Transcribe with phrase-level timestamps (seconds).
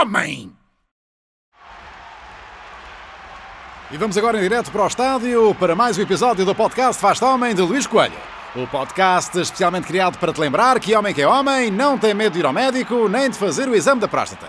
[0.00, 0.52] homem!
[3.90, 7.22] E vamos agora em direto para o estádio para mais um episódio do podcast Faz
[7.22, 8.12] Homem de Luís Coelho.
[8.54, 12.34] O podcast especialmente criado para te lembrar que homem que é homem não tem medo
[12.34, 14.46] de ir ao médico nem de fazer o exame da próstata.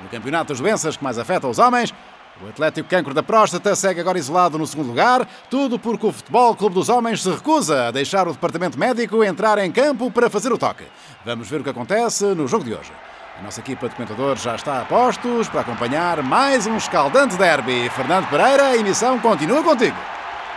[0.00, 1.94] No campeonato das doenças que mais afetam os homens,
[2.42, 6.56] o Atlético Cancro da Próstata segue agora isolado no segundo lugar, tudo porque o Futebol
[6.56, 10.52] Clube dos Homens se recusa a deixar o departamento médico entrar em campo para fazer
[10.52, 10.84] o toque.
[11.24, 12.92] Vamos ver o que acontece no jogo de hoje.
[13.38, 17.88] A nossa equipa de comentadores já está a postos para acompanhar mais um escaldante derby.
[17.90, 19.96] Fernando Pereira, a emissão continua contigo.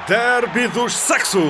[0.08, 1.44] Derby dos sexos!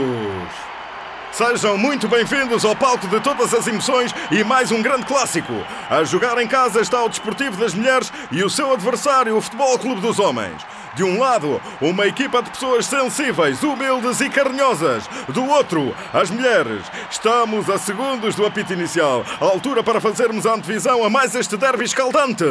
[1.32, 5.54] Sejam muito bem-vindos ao palco de todas as emoções e mais um grande clássico.
[5.90, 9.80] A jogar em casa está o Desportivo das Mulheres e o seu adversário, o Futebol
[9.80, 10.62] Clube dos Homens.
[10.94, 15.08] De um lado, uma equipa de pessoas sensíveis, humildes e carinhosas.
[15.30, 16.84] Do outro, as mulheres.
[17.10, 21.56] Estamos a segundos do apito inicial, a altura para fazermos a antevisão a mais este
[21.56, 22.46] derby escaldante.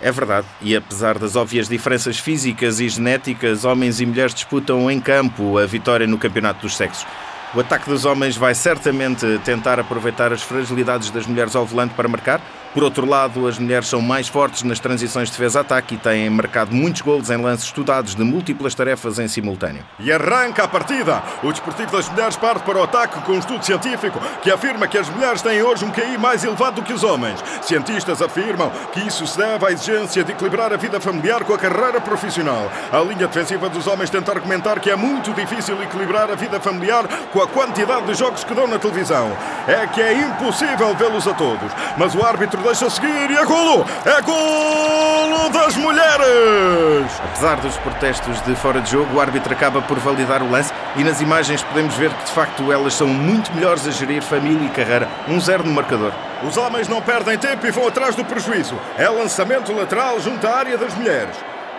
[0.00, 5.00] É verdade, e apesar das óbvias diferenças físicas e genéticas, homens e mulheres disputam em
[5.00, 7.06] campo a vitória no Campeonato dos Sexos.
[7.54, 12.08] O ataque dos homens vai certamente tentar aproveitar as fragilidades das mulheres ao volante para
[12.08, 12.40] marcar,
[12.74, 16.74] por outro lado, as mulheres são mais fortes nas transições de defesa-ataque e têm marcado
[16.74, 19.82] muitos golos em lances estudados de múltiplas tarefas em simultâneo.
[19.98, 21.22] E arranca a partida!
[21.42, 24.98] O Desportivo das Mulheres parte para o ataque com um estudo científico que afirma que
[24.98, 27.42] as mulheres têm hoje um QI mais elevado do que os homens.
[27.62, 31.58] Cientistas afirmam que isso se deve à exigência de equilibrar a vida familiar com a
[31.58, 32.70] carreira profissional.
[32.92, 37.06] A linha defensiva dos homens tenta argumentar que é muito difícil equilibrar a vida familiar
[37.32, 39.30] com a quantidade de jogos que dão na televisão.
[39.66, 41.72] É que é impossível vê-los a todos.
[41.96, 43.86] Mas o árbitro deixa seguir e é golo!
[44.04, 47.06] É golo das mulheres!
[47.24, 51.04] Apesar dos protestos de fora de jogo, o árbitro acaba por validar o lance e
[51.04, 54.70] nas imagens podemos ver que de facto elas são muito melhores a gerir família e
[54.70, 55.08] carreira.
[55.28, 56.12] 1-0 um no marcador.
[56.42, 58.74] Os homens não perdem tempo e vão atrás do prejuízo.
[58.98, 61.36] É lançamento lateral junto à área das mulheres.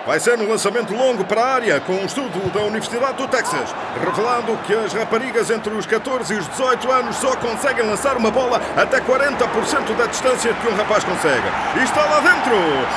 [0.07, 3.75] Vai ser um lançamento longo para a área, com um estudo da Universidade do Texas,
[3.99, 8.31] revelando que as raparigas entre os 14 e os 18 anos só conseguem lançar uma
[8.31, 11.43] bola até 40% da distância que um rapaz consegue.
[11.77, 12.55] E está lá dentro!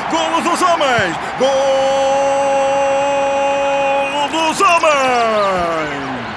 [0.09, 1.17] Golo dos homens!
[1.37, 1.49] Golo
[4.29, 6.31] dos homens!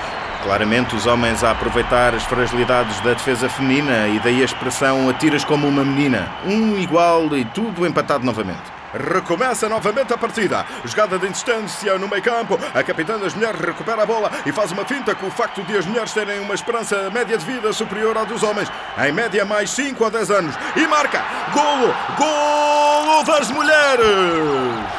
[0.43, 5.45] Claramente os homens a aproveitar as fragilidades da defesa feminina e daí a expressão atiras
[5.45, 6.27] como uma menina.
[6.43, 8.82] Um igual e tudo empatado novamente.
[8.93, 10.65] Recomeça novamente a partida.
[10.85, 12.59] Jogada de insistência no meio campo.
[12.73, 15.77] A capitã das mulheres recupera a bola e faz uma finta com o facto de
[15.77, 18.71] as mulheres terem uma esperança média de vida superior à dos homens.
[18.97, 20.55] Em média, mais 5 a 10 anos.
[20.75, 21.23] E marca!
[21.53, 21.93] Golo!
[22.17, 24.05] Golo das mulheres!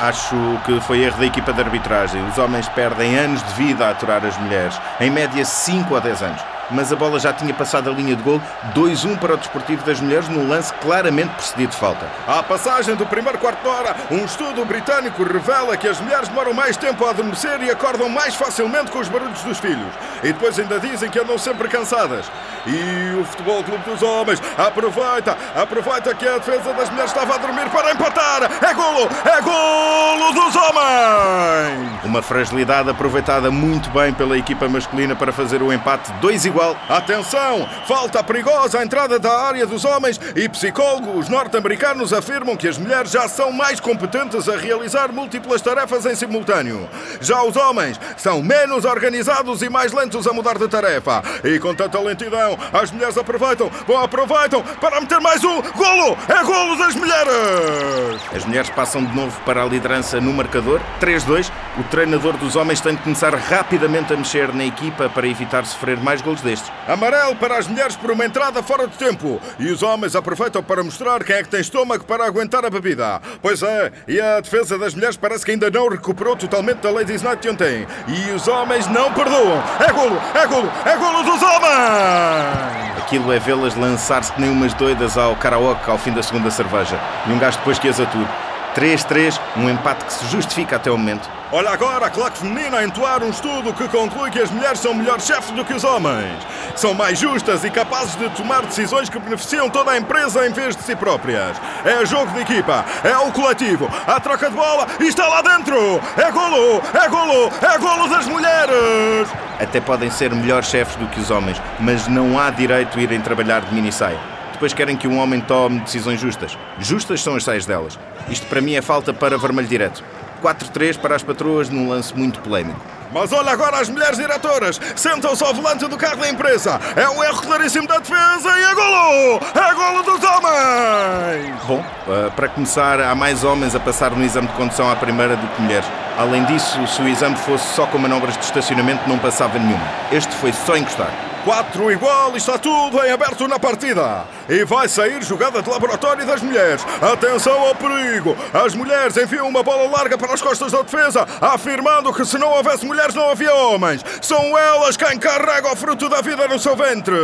[0.01, 2.27] Acho que foi erro da equipa de arbitragem.
[2.29, 4.79] Os homens perdem anos de vida a aturar as mulheres.
[5.01, 8.23] Em média, 5 a 10 anos mas a bola já tinha passado a linha de
[8.23, 8.41] gol.
[8.75, 12.07] 2-1 para o Desportivo das Mulheres, num lance claramente precedido de falta.
[12.27, 16.53] À passagem do primeiro quarto de hora, um estudo britânico revela que as mulheres demoram
[16.53, 19.93] mais tempo a adormecer e acordam mais facilmente com os barulhos dos filhos.
[20.23, 22.31] E depois ainda dizem que andam sempre cansadas.
[22.67, 27.39] E o Futebol Clube dos Homens aproveita, aproveita que a defesa das mulheres estava a
[27.39, 28.43] dormir para empatar.
[28.63, 32.05] É golo, é golo dos homens!
[32.05, 36.77] Uma fragilidade aproveitada muito bem pela equipa masculina para fazer o empate 2 igual.
[36.89, 42.79] Atenção, falta perigosa a entrada da área dos homens e psicólogos norte-americanos afirmam que as
[42.79, 46.89] mulheres já são mais competentes a realizar múltiplas tarefas em simultâneo.
[47.21, 51.23] Já os homens são menos organizados e mais lentos a mudar de tarefa.
[51.43, 56.17] E com tanta lentidão, as mulheres aproveitam, bom, aproveitam para meter mais um golo!
[56.29, 58.23] É golo das mulheres!
[58.35, 61.51] As mulheres passam de novo para a liderança no marcador, 3-2.
[61.79, 65.99] O treinador dos homens tem de começar rapidamente a mexer na equipa para evitar sofrer
[65.99, 66.71] mais golos destes.
[66.87, 69.41] Amarelo para as mulheres por uma entrada fora de tempo.
[69.59, 73.21] E os homens aproveitam para mostrar quem é que tem estômago para aguentar a bebida.
[73.43, 77.23] Pois é, e a defesa das mulheres parece que ainda não recuperou totalmente da Ladies
[77.23, 77.87] Night de ontem.
[78.07, 79.63] E os homens não perdoam.
[79.81, 82.99] É golo, é golo, é golo dos homens!
[82.99, 86.99] Aquilo é vê-las lançar-se que nem umas doidas ao karaoke ao fim da segunda cerveja.
[87.27, 88.27] E um gajo depois que as ature.
[88.75, 91.29] 3-3, um empate que se justifica até o momento.
[91.53, 94.93] Olha agora a claque feminina a entoar um estudo que conclui que as mulheres são
[94.93, 96.43] melhores chefes do que os homens.
[96.75, 100.77] São mais justas e capazes de tomar decisões que beneficiam toda a empresa em vez
[100.77, 101.57] de si próprias.
[101.85, 106.01] É jogo de equipa, é o coletivo, a troca de bola e está lá dentro!
[106.17, 109.29] É golo, é golo, é golo das mulheres!
[109.61, 113.21] Até podem ser melhores chefes do que os homens, mas não há direito a irem
[113.21, 114.34] trabalhar de minissaia.
[114.65, 116.57] Depois querem que um homem tome decisões justas.
[116.79, 117.99] Justas são as saias delas.
[118.31, 120.03] Isto para mim é falta para vermelho direto.
[120.43, 122.81] 4-3 para as patroas num lance muito polémico.
[123.13, 124.81] Mas olha agora as mulheres diretoras.
[124.97, 126.81] Sentam-se ao volante do carro da empresa.
[126.97, 129.41] É um erro claríssimo da defesa e é golo!
[129.55, 131.63] É golo dos homens!
[131.67, 135.37] Bom, eh, para começar, há mais homens a passar no exame de condução à primeira
[135.37, 135.87] do que mulheres.
[136.17, 139.87] Além disso, se o exame fosse só com manobras de estacionamento, não passava nenhuma.
[140.11, 141.34] Este foi só encostar.
[141.45, 144.25] 4 igual e está tudo em aberto na partida.
[144.49, 146.85] E vai sair jogada de laboratório das mulheres.
[147.03, 148.37] Atenção ao perigo.
[148.53, 152.49] As mulheres enfiam uma bola larga para as costas da defesa, afirmando que se não
[152.49, 154.05] houvesse mulheres não havia homens.
[154.23, 157.15] São elas quem carrega o fruto da vida no seu ventre.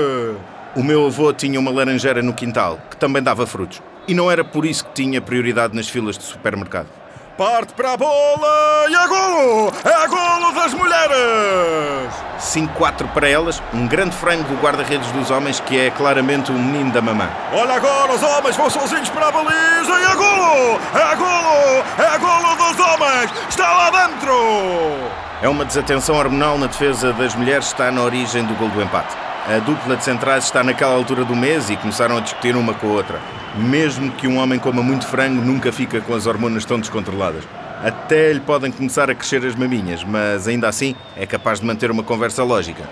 [0.77, 3.83] O meu avô tinha uma laranjeira no quintal, que também dava frutos.
[4.07, 7.00] E não era por isso que tinha prioridade nas filas de supermercado.
[7.41, 9.73] Parte para a bola e é golo!
[9.83, 12.13] É golo das mulheres!
[12.39, 16.93] 5-4 para elas, um grande frame do guarda-redes dos homens que é claramente o menino
[16.93, 17.31] da mamã.
[17.55, 20.81] Olha agora, os homens vão sozinhos para a baliza e é golo!
[20.93, 21.85] É golo!
[21.97, 23.33] É golo dos homens!
[23.49, 24.35] Está lá dentro!
[25.41, 29.17] É uma desatenção hormonal na defesa das mulheres, está na origem do gol do empate.
[29.47, 32.89] A dupla de centrais está naquela altura do mês e começaram a discutir uma com
[32.89, 33.21] a outra.
[33.57, 37.43] Mesmo que um homem coma muito frango, nunca fica com as hormonas tão descontroladas.
[37.83, 41.91] Até lhe podem começar a crescer as maminhas, mas ainda assim é capaz de manter
[41.91, 42.85] uma conversa lógica.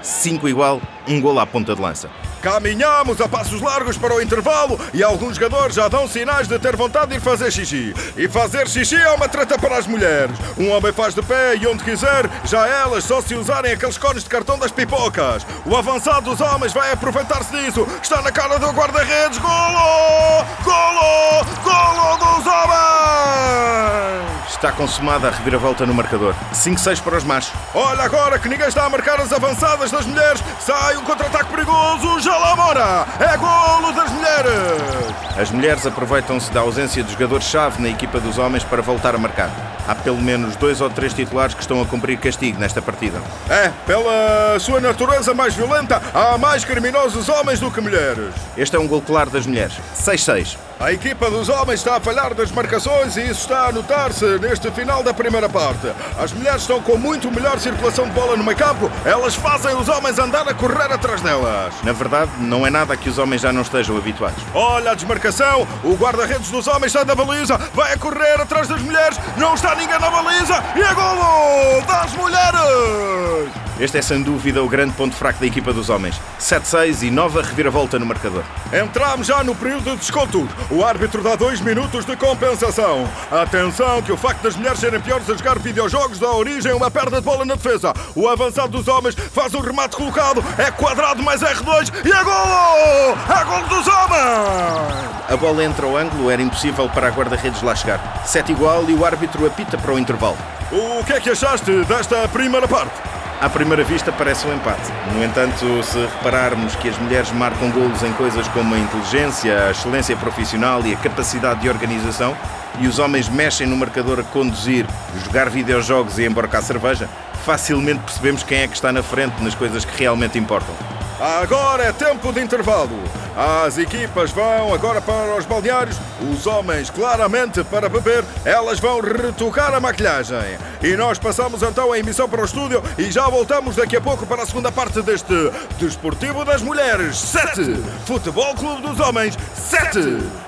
[0.00, 2.08] 5 igual, um gol à ponta de lança.
[2.46, 6.76] Caminhamos a passos largos para o intervalo e alguns jogadores já dão sinais de ter
[6.76, 7.92] vontade de ir fazer xixi.
[8.16, 10.38] E fazer xixi é uma treta para as mulheres.
[10.56, 14.22] Um homem faz de pé e onde quiser, já elas só se usarem aqueles cones
[14.22, 15.44] de cartão das pipocas.
[15.64, 17.84] O avançado dos homens vai aproveitar-se disso.
[18.00, 19.38] Está na cara do guarda-redes.
[19.38, 20.46] Golo!
[20.62, 21.44] Golo!
[21.64, 24.06] Golo dos homens!
[24.48, 26.34] Está consumada a reviravolta no marcador.
[26.54, 27.52] 5-6 para os machos.
[27.74, 30.42] Olha agora que ninguém está a marcar as avançadas das mulheres.
[30.60, 32.20] Sai um contra-ataque perigoso.
[32.20, 33.06] Já lá mora.
[33.18, 35.16] É golo das mulheres.
[35.38, 39.50] As mulheres aproveitam-se da ausência de jogadores-chave na equipa dos homens para voltar a marcar.
[39.86, 43.20] Há pelo menos dois ou três titulares que estão a cumprir castigo nesta partida.
[43.48, 48.34] É, pela sua natureza mais violenta, há mais criminosos homens do que mulheres.
[48.56, 49.74] Este é um gol claro das mulheres.
[49.94, 50.56] 6-6.
[50.78, 54.70] A equipa dos homens está a falhar das marcações e isso está a notar-se neste
[54.70, 55.90] final da primeira parte.
[56.18, 59.88] As mulheres estão com muito melhor circulação de bola no meio campo, elas fazem os
[59.88, 61.72] homens andar a correr atrás delas.
[61.82, 64.42] Na verdade, não é nada que os homens já não estejam habituados.
[64.52, 68.82] Olha a desmarcação, o guarda-redes dos homens sai da baliza, vai a correr atrás das
[68.82, 73.65] mulheres, não está ninguém na baliza e é golo das mulheres!
[73.78, 76.18] Este é sem dúvida o grande ponto fraco da equipa dos homens.
[76.40, 78.42] 7-6 e nova reviravolta no marcador.
[78.72, 80.48] Entramos já no período de desconto.
[80.70, 83.06] O árbitro dá dois minutos de compensação.
[83.30, 86.90] Atenção que o facto das mulheres serem piores a jogar videojogos dá origem a uma
[86.90, 87.92] perda de bola na defesa.
[88.14, 93.18] O avançado dos homens faz um remate colocado, é quadrado mais R2 e é golo!
[93.28, 95.16] É golo dos homens!
[95.28, 98.22] A bola entra ao ângulo, era impossível para a guarda-redes lá chegar.
[98.24, 100.38] 7 igual e o árbitro apita para o intervalo.
[100.72, 103.16] O que é que achaste desta primeira parte?
[103.38, 104.90] À primeira vista parece um empate.
[105.14, 109.70] No entanto, se repararmos que as mulheres marcam golos em coisas como a inteligência, a
[109.72, 112.34] excelência profissional e a capacidade de organização,
[112.80, 114.86] e os homens mexem no marcador a conduzir,
[115.22, 117.08] jogar videojogos e embarcar cerveja,
[117.44, 120.95] facilmente percebemos quem é que está na frente nas coisas que realmente importam.
[121.20, 122.98] Agora é tempo de intervalo.
[123.34, 125.96] As equipas vão agora para os balneários,
[126.32, 130.58] os homens claramente para beber, elas vão retocar a maquilhagem.
[130.82, 134.26] E nós passamos então a emissão para o estúdio e já voltamos daqui a pouco
[134.26, 135.34] para a segunda parte deste
[135.78, 137.76] Desportivo das Mulheres 7,
[138.06, 139.98] Futebol Clube dos Homens 7.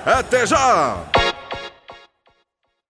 [0.05, 0.97] Até já!